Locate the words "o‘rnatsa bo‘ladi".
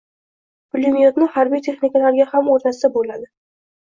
2.55-3.29